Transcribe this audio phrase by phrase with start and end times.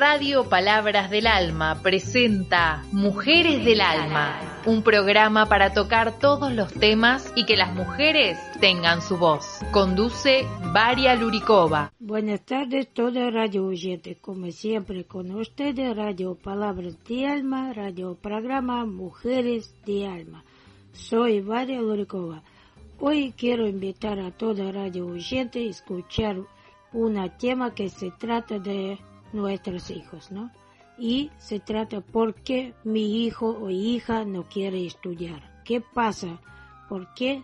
[0.00, 7.30] Radio Palabras del Alma presenta Mujeres del Alma, un programa para tocar todos los temas
[7.36, 9.60] y que las mujeres tengan su voz.
[9.72, 11.92] Conduce Varia Luricova.
[11.98, 14.16] Buenas tardes, toda radio oyente.
[14.18, 20.42] Como siempre, con ustedes, Radio Palabras de Alma, Radio Programa Mujeres de Alma.
[20.94, 22.42] Soy Varia Luricova.
[23.00, 26.38] Hoy quiero invitar a toda radio oyente a escuchar
[26.94, 28.98] un tema que se trata de
[29.32, 30.50] nuestros hijos, ¿no?
[30.98, 35.62] Y se trata por qué mi hijo o hija no quiere estudiar.
[35.64, 36.40] ¿Qué pasa?
[36.88, 37.42] ¿Por qué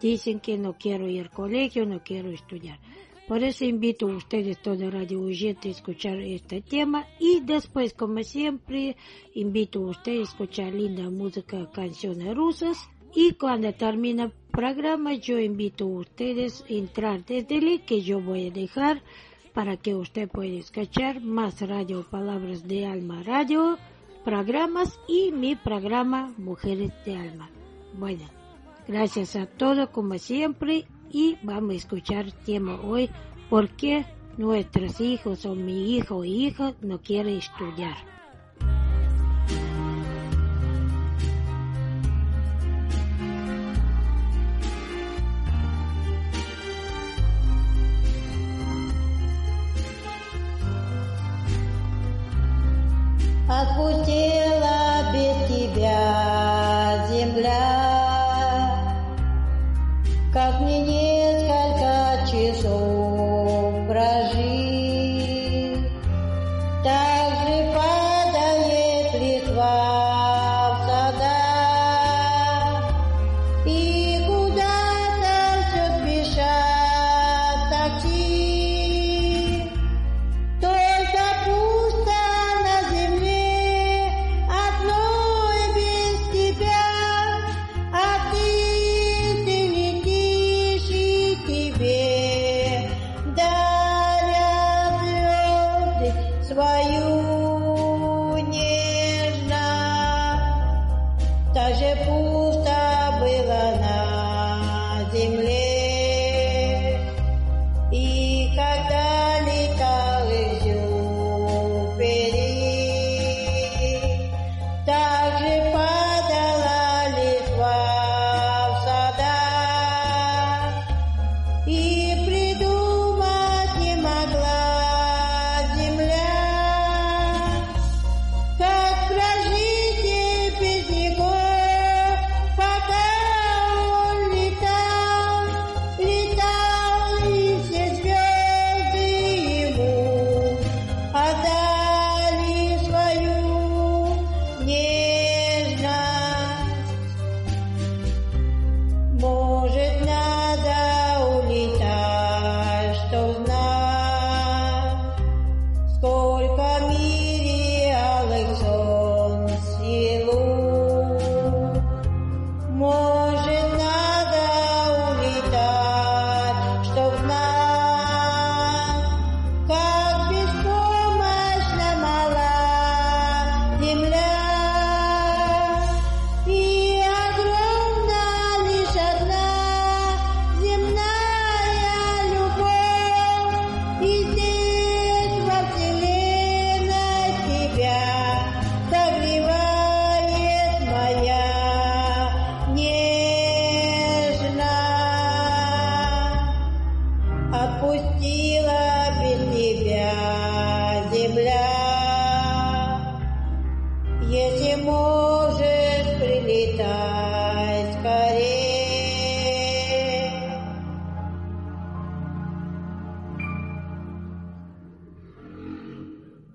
[0.00, 2.78] dicen que no quiero ir al colegio, no quiero estudiar?
[3.26, 8.22] Por eso invito a ustedes, todo radio oyente, a escuchar este tema y después, como
[8.22, 8.96] siempre,
[9.34, 12.76] invito a ustedes a escuchar linda música, canciones rusas
[13.14, 18.20] y cuando termine el programa yo invito a ustedes a entrar desde el que yo
[18.20, 19.02] voy a dejar
[19.54, 23.78] para que usted pueda escuchar más radio Palabras de Alma Radio,
[24.24, 27.48] programas y mi programa Mujeres de Alma.
[27.96, 28.24] Bueno,
[28.88, 33.08] gracias a todos como siempre y vamos a escuchar tema hoy
[33.48, 34.04] por qué
[34.36, 37.96] nuestros hijos o mi hijo o hija no quiere estudiar.
[53.64, 54.43] aku cinta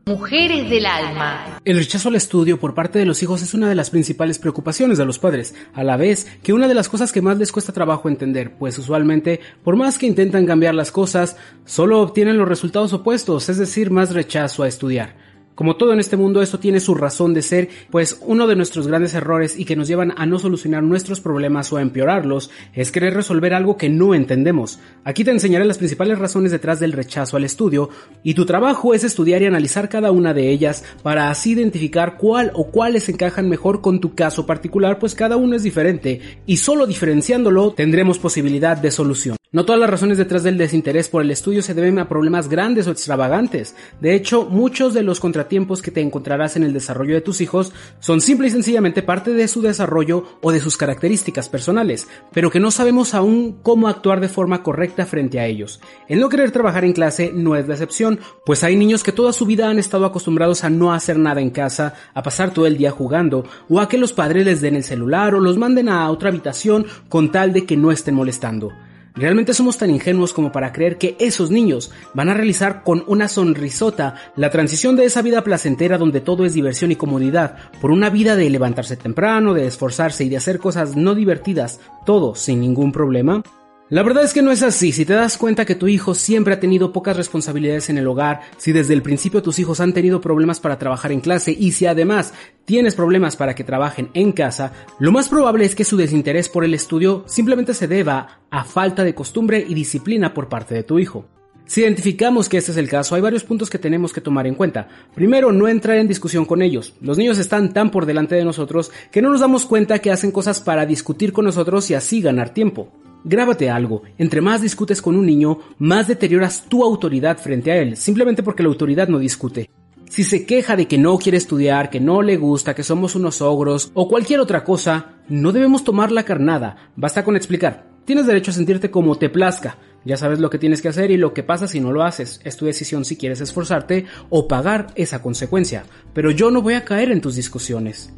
[0.10, 1.60] Mujeres del Alma.
[1.64, 4.98] El rechazo al estudio por parte de los hijos es una de las principales preocupaciones
[4.98, 7.74] de los padres, a la vez que una de las cosas que más les cuesta
[7.74, 12.92] trabajo entender, pues usualmente, por más que intentan cambiar las cosas, solo obtienen los resultados
[12.92, 15.29] opuestos, es decir, más rechazo a estudiar.
[15.60, 18.88] Como todo en este mundo, esto tiene su razón de ser, pues uno de nuestros
[18.88, 22.94] grandes errores y que nos llevan a no solucionar nuestros problemas o a empeorarlos es
[22.94, 24.80] querer resolver algo que no entendemos.
[25.04, 27.90] Aquí te enseñaré las principales razones detrás del rechazo al estudio
[28.24, 32.54] y tu trabajo es estudiar y analizar cada una de ellas para así identificar cuál
[32.56, 36.88] o cuáles encajan mejor con tu caso particular, pues cada uno es diferente y solo
[36.88, 39.39] diferenciándolo tendremos posibilidad de solución.
[39.52, 42.86] No todas las razones detrás del desinterés por el estudio se deben a problemas grandes
[42.86, 43.76] o extravagantes.
[44.00, 47.74] De hecho, muchos de los contratiempos que te encontrarás en el desarrollo de tus hijos
[48.00, 52.60] son simple y sencillamente parte de su desarrollo o de sus características personales, pero que
[52.60, 55.82] no sabemos aún cómo actuar de forma correcta frente a ellos.
[56.08, 59.34] El no querer trabajar en clase no es la excepción, pues hay niños que toda
[59.34, 62.78] su vida han estado acostumbrados a no hacer nada en casa, a pasar todo el
[62.78, 66.08] día jugando, o a que los padres les den el celular o los manden a
[66.12, 68.72] otra habitación con tal de que no estén molestando.
[69.20, 73.28] ¿Realmente somos tan ingenuos como para creer que esos niños van a realizar con una
[73.28, 78.10] sonrisota la transición de esa vida placentera donde todo es diversión y comodidad por una
[78.10, 82.94] vida de levantarse temprano, de esforzarse y de hacer cosas no divertidas, todo sin ningún
[82.94, 83.44] problema?
[83.92, 84.92] La verdad es que no es así.
[84.92, 88.42] Si te das cuenta que tu hijo siempre ha tenido pocas responsabilidades en el hogar,
[88.58, 91.88] si desde el principio tus hijos han tenido problemas para trabajar en clase y si
[91.88, 96.50] además tienes problemas para que trabajen en casa, lo más probable es que su desinterés
[96.50, 100.84] por el estudio simplemente se deba a falta de costumbre y disciplina por parte de
[100.84, 101.26] tu hijo.
[101.66, 104.54] Si identificamos que este es el caso, hay varios puntos que tenemos que tomar en
[104.54, 104.88] cuenta.
[105.16, 106.94] Primero, no entrar en discusión con ellos.
[107.02, 110.32] Los niños están tan por delante de nosotros que no nos damos cuenta que hacen
[110.32, 112.92] cosas para discutir con nosotros y así ganar tiempo.
[113.24, 117.98] Grábate algo, entre más discutes con un niño, más deterioras tu autoridad frente a él,
[117.98, 119.70] simplemente porque la autoridad no discute.
[120.10, 123.42] Si se queja de que no quiere estudiar, que no le gusta, que somos unos
[123.42, 127.88] ogros o cualquier otra cosa, no debemos tomar la carnada, basta con explicar.
[128.06, 131.18] Tienes derecho a sentirte como te plazca, ya sabes lo que tienes que hacer y
[131.18, 132.40] lo que pasa si no lo haces.
[132.44, 135.84] Es tu decisión si quieres esforzarte o pagar esa consecuencia,
[136.14, 138.12] pero yo no voy a caer en tus discusiones.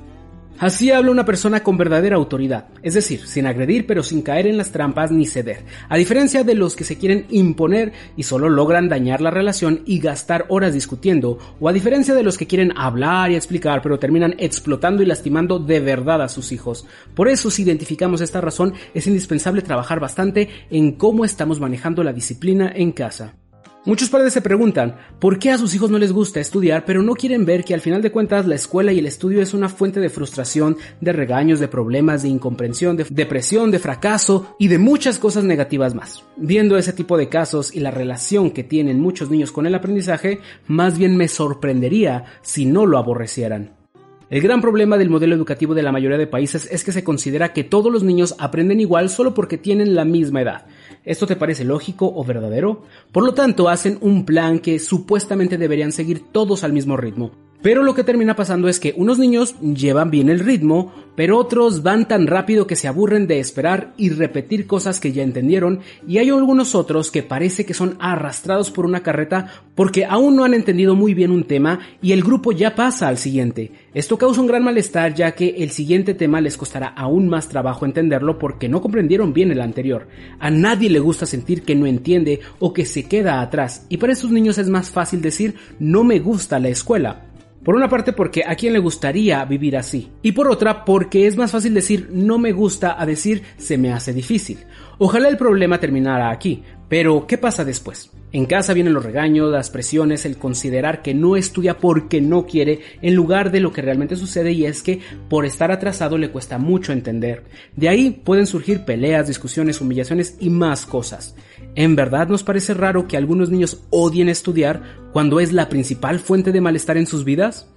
[0.61, 4.57] Así habla una persona con verdadera autoridad, es decir, sin agredir pero sin caer en
[4.57, 8.87] las trampas ni ceder, a diferencia de los que se quieren imponer y solo logran
[8.87, 13.31] dañar la relación y gastar horas discutiendo, o a diferencia de los que quieren hablar
[13.31, 16.85] y explicar pero terminan explotando y lastimando de verdad a sus hijos.
[17.15, 22.13] Por eso, si identificamos esta razón, es indispensable trabajar bastante en cómo estamos manejando la
[22.13, 23.33] disciplina en casa.
[23.83, 27.15] Muchos padres se preguntan por qué a sus hijos no les gusta estudiar, pero no
[27.15, 29.99] quieren ver que al final de cuentas la escuela y el estudio es una fuente
[29.99, 35.17] de frustración, de regaños, de problemas, de incomprensión, de depresión, de fracaso y de muchas
[35.17, 36.23] cosas negativas más.
[36.37, 40.41] Viendo ese tipo de casos y la relación que tienen muchos niños con el aprendizaje,
[40.67, 43.81] más bien me sorprendería si no lo aborrecieran.
[44.29, 47.51] El gran problema del modelo educativo de la mayoría de países es que se considera
[47.51, 50.67] que todos los niños aprenden igual solo porque tienen la misma edad.
[51.03, 52.83] ¿Esto te parece lógico o verdadero?
[53.11, 57.31] Por lo tanto, hacen un plan que supuestamente deberían seguir todos al mismo ritmo.
[57.61, 61.83] Pero lo que termina pasando es que unos niños llevan bien el ritmo, pero otros
[61.83, 66.17] van tan rápido que se aburren de esperar y repetir cosas que ya entendieron, y
[66.17, 70.55] hay algunos otros que parece que son arrastrados por una carreta porque aún no han
[70.55, 73.71] entendido muy bien un tema y el grupo ya pasa al siguiente.
[73.93, 77.85] Esto causa un gran malestar ya que el siguiente tema les costará aún más trabajo
[77.85, 80.07] entenderlo porque no comprendieron bien el anterior.
[80.39, 84.13] A nadie le gusta sentir que no entiende o que se queda atrás, y para
[84.13, 87.30] estos niños es más fácil decir no me gusta la escuela
[87.63, 90.11] por una parte porque a quien le gustaría vivir así.
[90.21, 93.91] Y por otra porque es más fácil decir no me gusta a decir se me
[93.91, 94.59] hace difícil.
[94.97, 96.63] Ojalá el problema terminara aquí.
[96.91, 98.11] Pero, ¿qué pasa después?
[98.33, 102.81] En casa vienen los regaños, las presiones, el considerar que no estudia porque no quiere,
[103.01, 104.99] en lugar de lo que realmente sucede y es que
[105.29, 107.45] por estar atrasado le cuesta mucho entender.
[107.77, 111.33] De ahí pueden surgir peleas, discusiones, humillaciones y más cosas.
[111.75, 114.81] ¿En verdad nos parece raro que algunos niños odien estudiar
[115.13, 117.69] cuando es la principal fuente de malestar en sus vidas?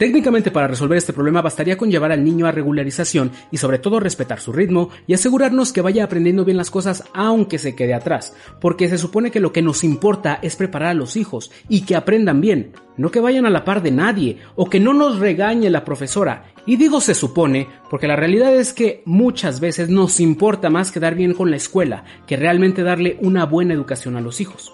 [0.00, 4.00] Técnicamente para resolver este problema bastaría con llevar al niño a regularización y sobre todo
[4.00, 8.34] respetar su ritmo y asegurarnos que vaya aprendiendo bien las cosas aunque se quede atrás,
[8.62, 11.96] porque se supone que lo que nos importa es preparar a los hijos y que
[11.96, 15.68] aprendan bien, no que vayan a la par de nadie o que no nos regañe
[15.68, 16.46] la profesora.
[16.64, 21.14] Y digo se supone porque la realidad es que muchas veces nos importa más quedar
[21.14, 24.72] bien con la escuela que realmente darle una buena educación a los hijos.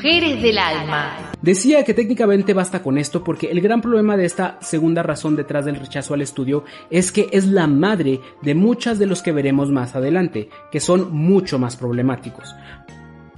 [0.00, 1.30] Mujeres del alma.
[1.42, 5.66] Decía que técnicamente basta con esto porque el gran problema de esta segunda razón detrás
[5.66, 9.68] del rechazo al estudio es que es la madre de muchas de los que veremos
[9.68, 12.54] más adelante, que son mucho más problemáticos.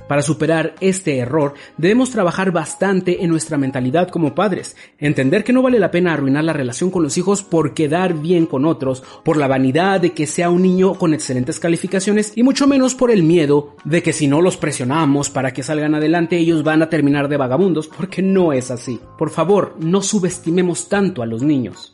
[0.09, 5.63] Para superar este error debemos trabajar bastante en nuestra mentalidad como padres, entender que no
[5.63, 9.37] vale la pena arruinar la relación con los hijos por quedar bien con otros, por
[9.37, 13.23] la vanidad de que sea un niño con excelentes calificaciones y mucho menos por el
[13.23, 17.29] miedo de que si no los presionamos para que salgan adelante ellos van a terminar
[17.29, 19.01] de vagabundos, porque no es así.
[19.19, 21.92] Por favor, no subestimemos tanto a los niños.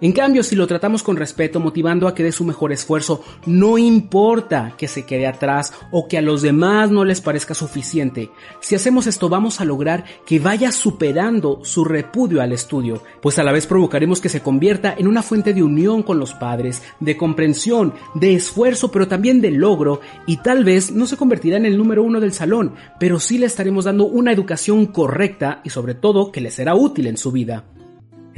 [0.00, 3.78] En cambio, si lo tratamos con respeto, motivando a que dé su mejor esfuerzo, no
[3.78, 8.30] importa que se quede atrás o que a los demás no les parezca suficiente.
[8.60, 13.42] Si hacemos esto, vamos a lograr que vaya superando su repudio al estudio, pues a
[13.42, 17.16] la vez provocaremos que se convierta en una fuente de unión con los padres, de
[17.16, 21.76] comprensión, de esfuerzo, pero también de logro, y tal vez no se convertirá en el
[21.76, 26.30] número uno del salón, pero sí le estaremos dando una educación correcta y sobre todo
[26.30, 27.64] que le será útil en su vida.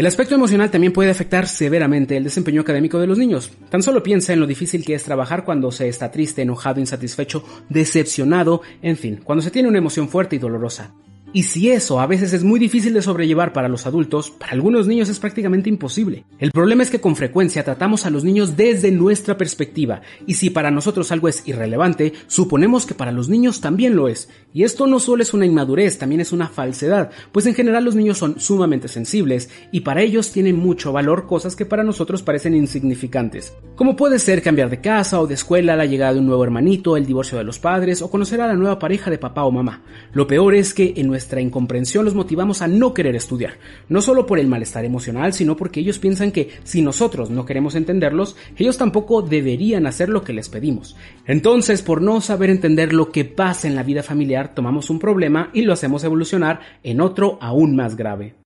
[0.01, 3.53] El aspecto emocional también puede afectar severamente el desempeño académico de los niños.
[3.69, 7.45] Tan solo piensa en lo difícil que es trabajar cuando se está triste, enojado, insatisfecho,
[7.69, 10.95] decepcionado, en fin, cuando se tiene una emoción fuerte y dolorosa.
[11.33, 14.89] Y si eso a veces es muy difícil de sobrellevar para los adultos, para algunos
[14.89, 16.25] niños es prácticamente imposible.
[16.41, 20.51] El problema es que con frecuencia tratamos a los niños desde nuestra perspectiva, y si
[20.51, 24.29] para nosotros algo es irrelevante, suponemos que para los niños también lo es.
[24.53, 27.95] Y esto no solo es una inmadurez, también es una falsedad, pues en general los
[27.95, 32.57] niños son sumamente sensibles, y para ellos tienen mucho valor cosas que para nosotros parecen
[32.57, 33.55] insignificantes.
[33.77, 36.97] Como puede ser cambiar de casa o de escuela, la llegada de un nuevo hermanito,
[36.97, 39.83] el divorcio de los padres, o conocer a la nueva pareja de papá o mamá.
[40.13, 43.55] Lo peor es que en nuestra incomprensión los motivamos a no querer estudiar,
[43.89, 47.75] no solo por el malestar emocional, sino porque ellos piensan que si nosotros no queremos
[47.75, 50.97] entenderlos, ellos tampoco deberían hacer lo que les pedimos.
[51.27, 55.51] Entonces, por no saber entender lo que pasa en la vida familiar, tomamos un problema
[55.53, 58.40] y lo hacemos evolucionar en otro aún más grave.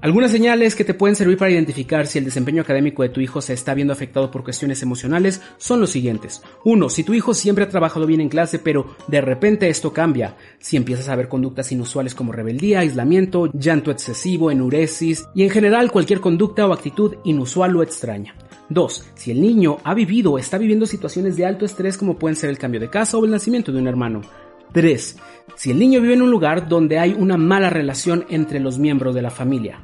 [0.00, 3.40] Algunas señales que te pueden servir para identificar si el desempeño académico de tu hijo
[3.40, 6.40] se está viendo afectado por cuestiones emocionales son los siguientes.
[6.64, 6.88] 1.
[6.88, 10.36] Si tu hijo siempre ha trabajado bien en clase pero de repente esto cambia.
[10.60, 15.90] Si empiezas a ver conductas inusuales como rebeldía, aislamiento, llanto excesivo, enuresis y en general
[15.90, 18.36] cualquier conducta o actitud inusual o extraña.
[18.68, 19.04] 2.
[19.16, 22.50] Si el niño ha vivido o está viviendo situaciones de alto estrés como pueden ser
[22.50, 24.22] el cambio de casa o el nacimiento de un hermano.
[24.72, 25.16] 3.
[25.56, 29.14] Si el niño vive en un lugar donde hay una mala relación entre los miembros
[29.14, 29.80] de la familia.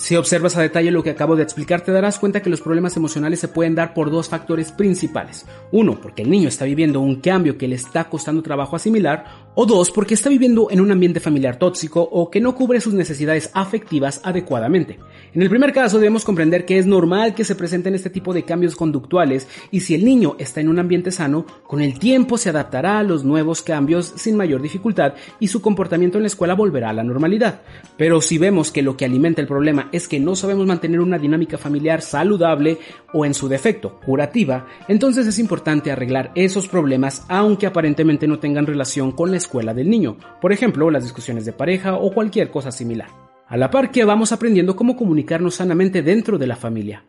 [0.00, 2.96] Si observas a detalle lo que acabo de explicar, te darás cuenta que los problemas
[2.96, 5.44] emocionales se pueden dar por dos factores principales.
[5.72, 9.66] Uno, porque el niño está viviendo un cambio que le está costando trabajo asimilar, o
[9.66, 13.50] dos, porque está viviendo en un ambiente familiar tóxico o que no cubre sus necesidades
[13.52, 14.98] afectivas adecuadamente.
[15.34, 18.44] En el primer caso debemos comprender que es normal que se presenten este tipo de
[18.44, 22.48] cambios conductuales y si el niño está en un ambiente sano, con el tiempo se
[22.48, 26.88] adaptará a los nuevos cambios sin mayor dificultad y su comportamiento en la escuela volverá
[26.88, 27.60] a la normalidad.
[27.98, 31.18] Pero si vemos que lo que alimenta el problema es que no sabemos mantener una
[31.18, 32.78] dinámica familiar saludable
[33.12, 38.66] o en su defecto curativa, entonces es importante arreglar esos problemas aunque aparentemente no tengan
[38.66, 42.70] relación con la escuela del niño, por ejemplo las discusiones de pareja o cualquier cosa
[42.70, 43.08] similar.
[43.46, 47.02] A la par que vamos aprendiendo cómo comunicarnos sanamente dentro de la familia.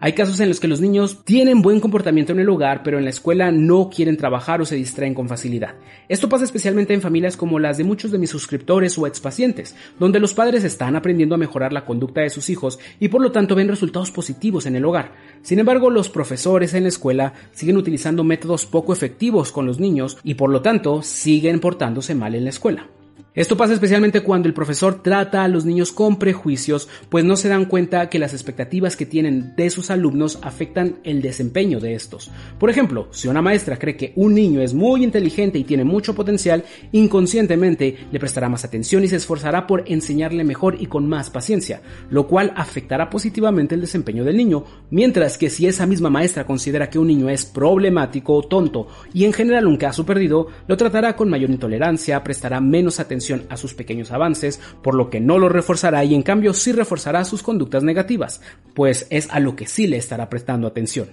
[0.00, 3.04] Hay casos en los que los niños tienen buen comportamiento en el hogar, pero en
[3.04, 5.74] la escuela no quieren trabajar o se distraen con facilidad.
[6.08, 10.20] Esto pasa especialmente en familias como las de muchos de mis suscriptores o expacientes, donde
[10.20, 13.56] los padres están aprendiendo a mejorar la conducta de sus hijos y por lo tanto
[13.56, 15.14] ven resultados positivos en el hogar.
[15.42, 20.18] Sin embargo, los profesores en la escuela siguen utilizando métodos poco efectivos con los niños
[20.22, 22.86] y por lo tanto siguen portándose mal en la escuela.
[23.34, 27.48] Esto pasa especialmente cuando el profesor trata a los niños con prejuicios, pues no se
[27.48, 32.30] dan cuenta que las expectativas que tienen de sus alumnos afectan el desempeño de estos.
[32.58, 36.14] Por ejemplo, si una maestra cree que un niño es muy inteligente y tiene mucho
[36.14, 41.30] potencial, inconscientemente le prestará más atención y se esforzará por enseñarle mejor y con más
[41.30, 46.46] paciencia, lo cual afectará positivamente el desempeño del niño, mientras que si esa misma maestra
[46.46, 50.76] considera que un niño es problemático o tonto y en general un caso perdido, lo
[50.76, 53.07] tratará con mayor intolerancia, prestará menos atención
[53.48, 57.24] a sus pequeños avances, por lo que no lo reforzará y en cambio sí reforzará
[57.24, 58.40] sus conductas negativas,
[58.74, 61.08] pues es a lo que sí le estará prestando atención.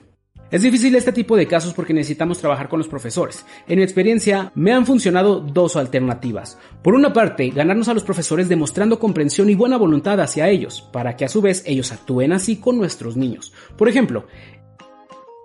[0.51, 3.43] Es difícil este tipo de casos porque necesitamos trabajar con los profesores.
[3.67, 6.59] En mi experiencia, me han funcionado dos alternativas.
[6.83, 11.17] Por una parte, ganarnos a los profesores demostrando comprensión y buena voluntad hacia ellos, para
[11.17, 13.53] que a su vez ellos actúen así con nuestros niños.
[13.75, 14.27] Por ejemplo,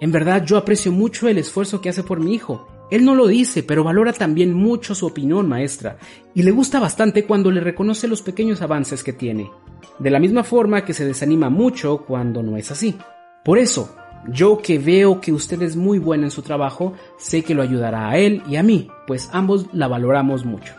[0.01, 2.69] en verdad yo aprecio mucho el esfuerzo que hace por mi hijo.
[2.91, 5.99] Él no lo dice, pero valora también mucho su opinión maestra,
[6.35, 9.51] y le gusta bastante cuando le reconoce los pequeños avances que tiene,
[9.99, 12.97] de la misma forma que se desanima mucho cuando no es así.
[13.45, 13.95] Por eso,
[14.29, 18.11] yo que veo que usted es muy buena en su trabajo, sé que lo ayudará
[18.11, 20.75] a él y a mí, pues ambos la valoramos mucho.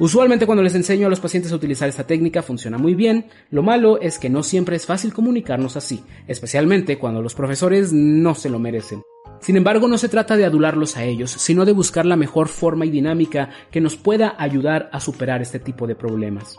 [0.00, 3.62] Usualmente cuando les enseño a los pacientes a utilizar esta técnica funciona muy bien, lo
[3.62, 8.50] malo es que no siempre es fácil comunicarnos así, especialmente cuando los profesores no se
[8.50, 9.02] lo merecen.
[9.44, 12.86] Sin embargo, no se trata de adularlos a ellos, sino de buscar la mejor forma
[12.86, 16.58] y dinámica que nos pueda ayudar a superar este tipo de problemas.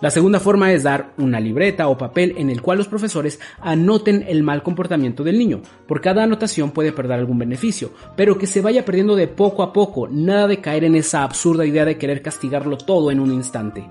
[0.00, 4.24] La segunda forma es dar una libreta o papel en el cual los profesores anoten
[4.26, 5.60] el mal comportamiento del niño.
[5.86, 9.74] Por cada anotación puede perder algún beneficio, pero que se vaya perdiendo de poco a
[9.74, 13.84] poco, nada de caer en esa absurda idea de querer castigarlo todo en un instante.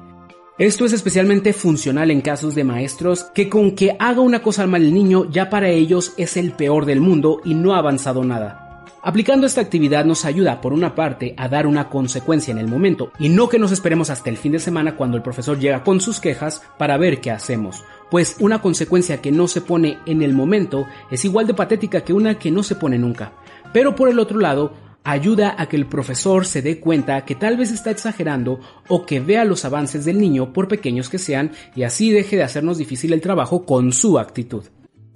[0.61, 4.83] Esto es especialmente funcional en casos de maestros que con que haga una cosa mal
[4.83, 8.85] el niño ya para ellos es el peor del mundo y no ha avanzado nada.
[9.01, 13.11] Aplicando esta actividad nos ayuda, por una parte, a dar una consecuencia en el momento
[13.17, 15.99] y no que nos esperemos hasta el fin de semana cuando el profesor llega con
[15.99, 20.33] sus quejas para ver qué hacemos, pues una consecuencia que no se pone en el
[20.33, 23.33] momento es igual de patética que una que no se pone nunca.
[23.73, 27.57] Pero por el otro lado, ayuda a que el profesor se dé cuenta que tal
[27.57, 31.83] vez está exagerando o que vea los avances del niño por pequeños que sean y
[31.83, 34.63] así deje de hacernos difícil el trabajo con su actitud.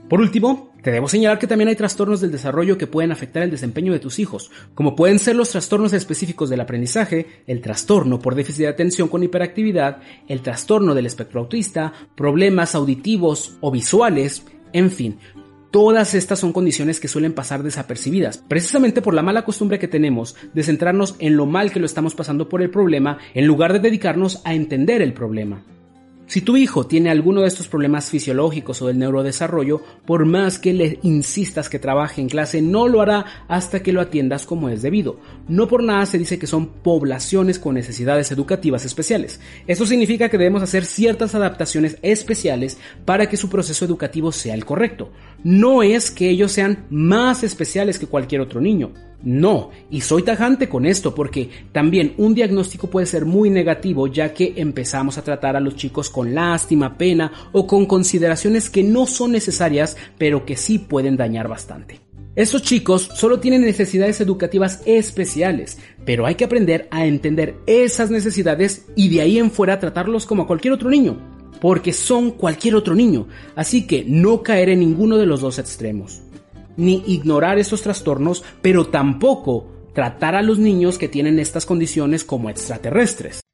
[0.09, 3.49] Por último, te debo señalar que también hay trastornos del desarrollo que pueden afectar el
[3.49, 8.35] desempeño de tus hijos, como pueden ser los trastornos específicos del aprendizaje, el trastorno por
[8.35, 14.91] déficit de atención con hiperactividad, el trastorno del espectro autista, problemas auditivos o visuales, en
[14.91, 15.17] fin,
[15.75, 20.37] Todas estas son condiciones que suelen pasar desapercibidas, precisamente por la mala costumbre que tenemos
[20.53, 23.79] de centrarnos en lo mal que lo estamos pasando por el problema en lugar de
[23.79, 25.65] dedicarnos a entender el problema.
[26.27, 30.73] Si tu hijo tiene alguno de estos problemas fisiológicos o del neurodesarrollo, por más que
[30.73, 34.81] le insistas que trabaje en clase, no lo hará hasta que lo atiendas como es
[34.81, 35.19] debido.
[35.47, 39.39] No por nada se dice que son poblaciones con necesidades educativas especiales.
[39.67, 44.65] Esto significa que debemos hacer ciertas adaptaciones especiales para que su proceso educativo sea el
[44.65, 45.11] correcto.
[45.43, 48.93] No es que ellos sean más especiales que cualquier otro niño.
[49.23, 54.33] No, y soy tajante con esto porque también un diagnóstico puede ser muy negativo ya
[54.33, 59.07] que empezamos a tratar a los chicos con lástima, pena o con consideraciones que no
[59.07, 62.01] son necesarias pero que sí pueden dañar bastante.
[62.35, 68.87] Estos chicos solo tienen necesidades educativas especiales, pero hay que aprender a entender esas necesidades
[68.95, 71.17] y de ahí en fuera tratarlos como a cualquier otro niño,
[71.61, 76.24] porque son cualquier otro niño, así que no caer en ninguno de los dos extremos
[76.77, 82.49] ni ignorar estos trastornos, pero tampoco tratar a los niños que tienen estas condiciones como
[82.49, 83.44] extraterrestres.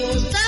[0.00, 0.39] gusta.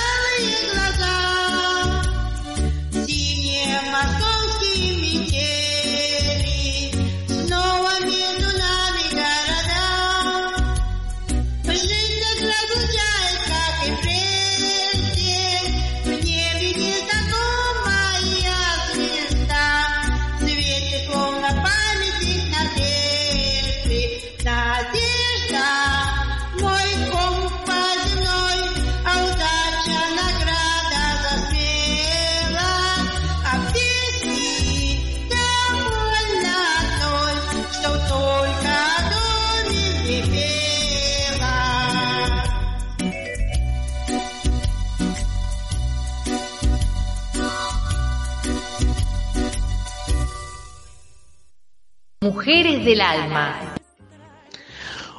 [52.23, 53.75] Mujeres del Alma.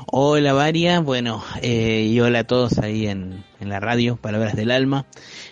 [0.06, 5.04] Hola Varia, bueno, eh, y hola a todos ahí en, la radio, Palabras del Alma.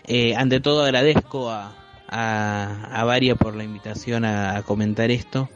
[0.07, 1.75] Eh, ante todo agradezco a,
[2.09, 5.51] a, Varia por la invitación a, comentar esto.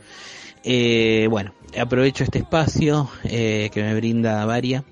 [0.64, 4.84] Eh, bueno, aprovecho este espacio que me brinda Varia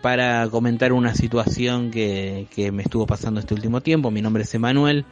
[0.00, 4.12] para comentar una situación que, que me estuvo pasando este último tiempo.
[4.12, 5.06] Mi nombre es Emanuel.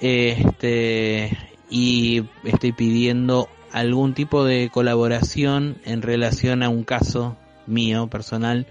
[0.00, 1.30] este,
[1.70, 8.66] y estoy pidiendo algún tipo de colaboración en relación a un caso mío personal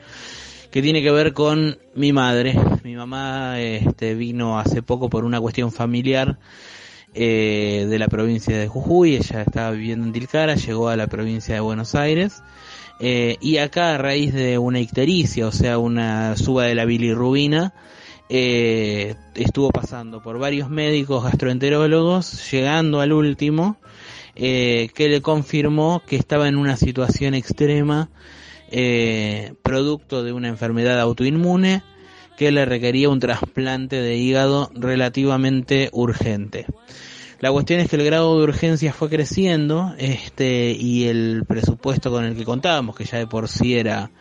[0.72, 2.58] que tiene que ver con mi madre.
[2.84, 6.40] Mi mamá este, vino hace poco por una cuestión familiar
[7.14, 11.54] eh, de la provincia de Jujuy, ella estaba viviendo en Tilcara, llegó a la provincia
[11.54, 12.42] de Buenos Aires,
[13.00, 17.74] eh, y acá a raíz de una ictericia, o sea, una suba de la bilirrubina,
[18.30, 23.78] eh, estuvo pasando por varios médicos gastroenterólogos, llegando al último,
[24.36, 28.10] que le confirmó que estaba en una situación extrema,
[29.62, 31.84] producto de una enfermedad autoinmune,
[32.38, 36.66] que le requería un trasplante de hígado relativamente urgente.
[37.44, 42.24] La cuestión es que el grado de urgencia fue creciendo, este, y el presupuesto con
[42.24, 44.12] el que contábamos, que ya de por sí era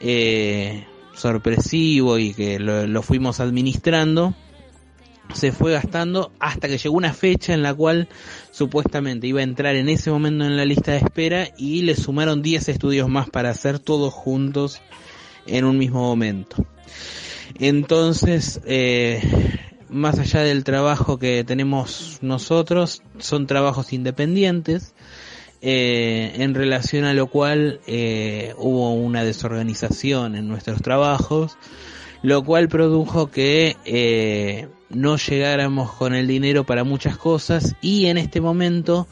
[0.00, 4.34] eh, sorpresivo y que lo, fuimos administrando,
[5.32, 8.08] se fue gastando hasta que llegó una fecha en la cual
[8.50, 12.42] supuestamente iba a entrar en ese momento en la lista de espera y le sumaron
[12.42, 14.82] 10 estudios más para hacer todos juntos
[15.46, 16.64] en un mismo momento.
[17.58, 19.22] Entonces, eh,
[19.88, 24.94] más allá del trabajo que tenemos nosotros, son trabajos independientes,
[25.66, 31.56] eh, en relación a lo cual eh, hubo una desorganización en nuestros trabajos,
[32.24, 38.40] lo cual produjo que no llegáramos con el dinero para muchas cosas y en este
[38.40, 39.06] momento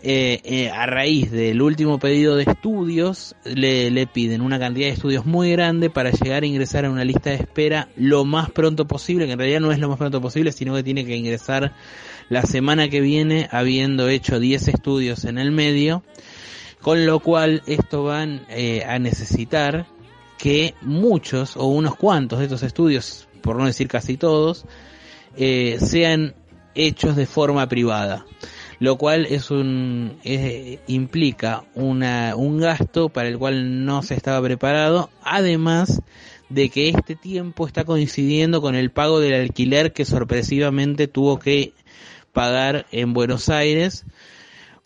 [0.00, 4.92] eh, eh, a raíz del último pedido de estudios, le, le, piden una cantidad de
[4.92, 8.86] estudios muy grande para llegar a ingresar a una lista de espera lo más pronto
[8.86, 11.74] posible, que en realidad no es lo más pronto posible, sino que tiene que ingresar
[12.28, 16.04] la semana que viene, habiendo hecho 10 estudios en el medio,
[16.80, 19.86] con lo cual esto van eh, a necesitar
[20.38, 24.64] que muchos o unos cuantos de estos estudios, por no decir casi todos,
[25.36, 26.34] eh, sean
[26.74, 28.24] hechos de forma privada
[28.80, 30.18] lo cual es un
[30.86, 36.00] implica una, un gasto para el cual no se estaba preparado, además
[36.48, 41.72] de que este tiempo está coincidiendo con el pago del alquiler que sorpresivamente tuvo que
[42.32, 44.04] pagar en Buenos Aires,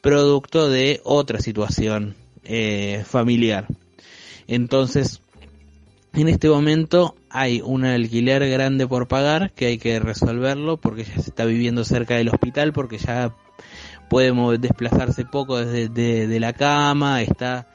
[0.01, 3.67] producto de otra situación eh, familiar.
[4.49, 5.21] Entonces,
[6.15, 11.15] en este momento hay un alquiler grande por pagar que hay que resolverlo porque ya
[11.15, 13.35] se está viviendo cerca del hospital porque ya
[14.11, 17.67] puede desplazarse poco desde de, la cama, está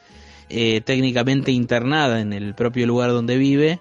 [0.49, 3.79] eh, técnicamente internada en el propio lugar donde vive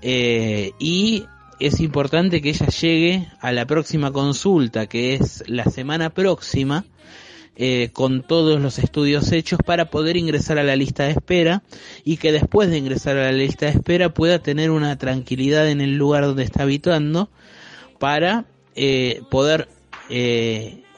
[0.00, 1.24] eh, y
[1.60, 6.84] es importante que ella llegue a la próxima consulta que es la semana próxima
[7.56, 11.62] eh, con todos los estudios hechos para poder ingresar a la lista de espera
[12.04, 15.80] y que después de ingresar a la lista de espera pueda tener una tranquilidad en
[15.80, 17.30] el lugar donde está habitando
[17.98, 18.46] para
[19.30, 19.68] poder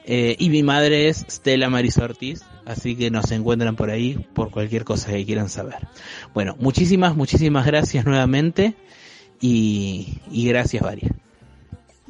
[0.06, 4.52] Eh, y mi madre es Stella Maris Ortiz, así que nos encuentran por ahí por
[4.52, 5.88] cualquier cosa que quieran saber.
[6.34, 8.76] Bueno, muchísimas, muchísimas gracias nuevamente
[9.40, 11.14] y, y gracias varias.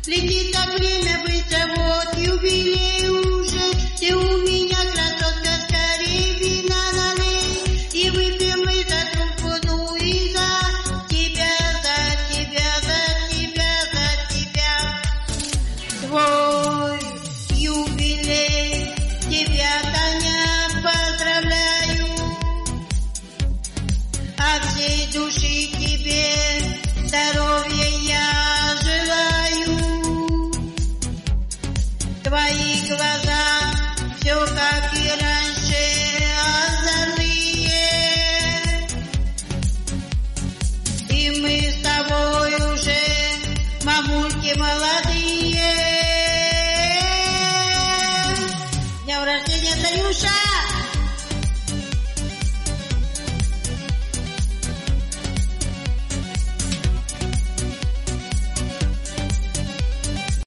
[0.07, 2.96] Летит так время быстро, вот юбилей